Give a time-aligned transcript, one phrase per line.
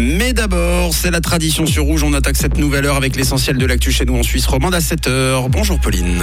[0.00, 2.02] Mais d'abord, c'est la tradition sur Rouge.
[2.04, 4.78] On attaque cette nouvelle heure avec l'essentiel de l'actu chez nous en Suisse romande à
[4.78, 5.50] 7h.
[5.50, 6.22] Bonjour Pauline.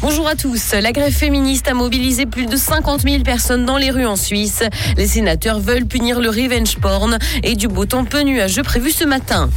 [0.00, 0.72] Bonjour à tous.
[0.72, 4.62] La grève féministe a mobilisé plus de 50 000 personnes dans les rues en Suisse.
[4.96, 9.04] Les sénateurs veulent punir le revenge porn et du beau temps peu nuageux prévu ce
[9.04, 9.50] matin.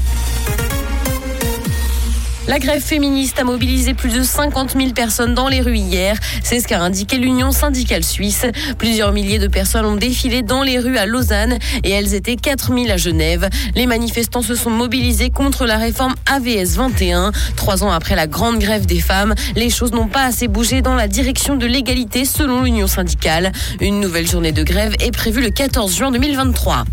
[2.48, 6.18] La grève féministe a mobilisé plus de 50 000 personnes dans les rues hier.
[6.44, 8.46] C'est ce qu'a indiqué l'Union syndicale suisse.
[8.78, 12.74] Plusieurs milliers de personnes ont défilé dans les rues à Lausanne et elles étaient 4
[12.74, 13.50] 000 à Genève.
[13.76, 17.32] Les manifestants se sont mobilisés contre la réforme AVS 21.
[17.56, 20.96] Trois ans après la grande grève des femmes, les choses n'ont pas assez bougé dans
[20.96, 23.52] la direction de l'égalité selon l'Union syndicale.
[23.80, 26.86] Une nouvelle journée de grève est prévue le 14 juin 2023.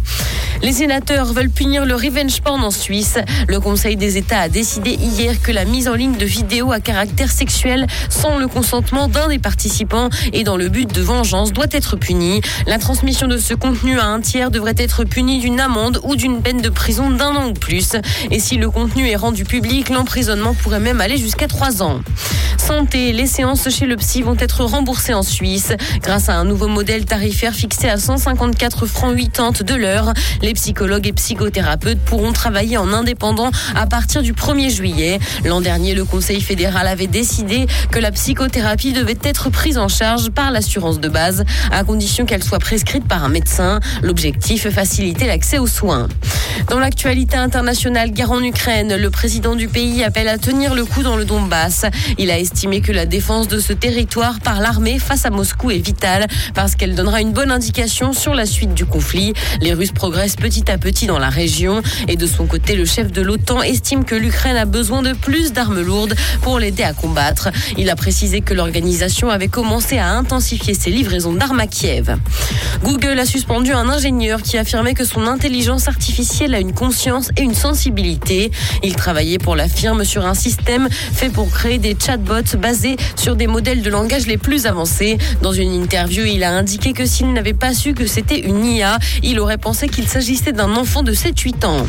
[0.62, 3.18] Les sénateurs veulent punir le revenge porn en Suisse.
[3.46, 7.30] Le Conseil des États a décidé hier la mise en ligne de vidéos à caractère
[7.30, 11.96] sexuel sans le consentement d'un des participants et dans le but de vengeance doit être
[11.96, 12.40] punie.
[12.66, 16.42] La transmission de ce contenu à un tiers devrait être punie d'une amende ou d'une
[16.42, 17.96] peine de prison d'un an ou plus.
[18.30, 22.00] Et si le contenu est rendu public, l'emprisonnement pourrait même aller jusqu'à trois ans.
[22.66, 25.72] Santé, les séances chez le psy vont être remboursées en Suisse
[26.02, 30.12] grâce à un nouveau modèle tarifaire fixé à 154 francs 80 de l'heure.
[30.42, 35.20] Les psychologues et psychothérapeutes pourront travailler en indépendant à partir du 1er juillet.
[35.44, 40.30] L'an dernier, le Conseil fédéral avait décidé que la psychothérapie devait être prise en charge
[40.30, 43.78] par l'assurance de base, à condition qu'elle soit prescrite par un médecin.
[44.02, 46.08] L'objectif, faciliter l'accès aux soins.
[46.68, 51.04] Dans l'actualité internationale, guerre en Ukraine, le président du pays appelle à tenir le coup
[51.04, 51.84] dans le Donbass.
[52.18, 56.26] Il a que la défense de ce territoire par l'armée face à Moscou est vitale
[56.54, 59.34] parce qu'elle donnera une bonne indication sur la suite du conflit.
[59.60, 61.82] Les Russes progressent petit à petit dans la région.
[62.08, 65.52] Et de son côté, le chef de l'OTAN estime que l'Ukraine a besoin de plus
[65.52, 67.50] d'armes lourdes pour l'aider à combattre.
[67.76, 72.16] Il a précisé que l'organisation avait commencé à intensifier ses livraisons d'armes à Kiev.
[72.82, 77.42] Google a suspendu un ingénieur qui affirmait que son intelligence artificielle a une conscience et
[77.42, 78.50] une sensibilité.
[78.82, 83.34] Il travaillait pour la firme sur un système fait pour créer des chatbots basés sur
[83.34, 85.18] des modèles de langage les plus avancés.
[85.42, 88.98] Dans une interview, il a indiqué que s'il n'avait pas su que c'était une IA,
[89.22, 91.86] il aurait pensé qu'il s'agissait d'un enfant de 7-8 ans.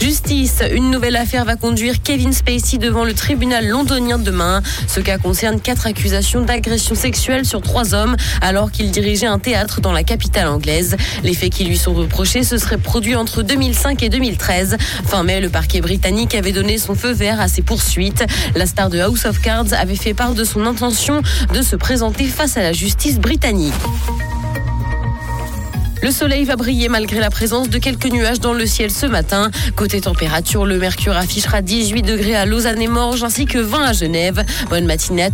[0.00, 4.62] Justice, une nouvelle affaire va conduire Kevin Spacey devant le tribunal londonien demain.
[4.86, 9.80] Ce cas concerne quatre accusations d'agression sexuelle sur trois hommes alors qu'il dirigeait un théâtre
[9.80, 10.96] dans la capitale anglaise.
[11.24, 14.76] Les faits qui lui sont reprochés se seraient produits entre 2005 et 2013.
[15.06, 18.24] Fin mai, le parquet britannique avait donné son feu vert à ces poursuites.
[18.54, 21.22] La star de House of Cards avait fait part de son intention
[21.54, 23.72] de se présenter face à la justice britannique.
[26.00, 29.50] Le soleil va briller malgré la présence de quelques nuages dans le ciel ce matin.
[29.74, 33.92] Côté température, le mercure affichera 18 degrés à Lausanne et Morges ainsi que 20 à
[33.92, 34.44] Genève.
[34.70, 35.26] Bonne matinée à